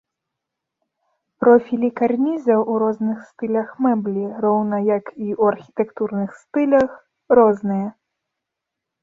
Профілі 1.43 1.89
карнізаў 1.99 2.59
у 2.75 2.77
розных 2.83 3.17
стылях 3.33 3.69
мэблі, 3.87 4.25
роўна, 4.47 4.81
як 4.97 5.05
і 5.13 5.27
ў 5.27 5.51
архітэктурных 5.51 6.29
стылях, 6.41 6.91
розныя. 7.43 7.87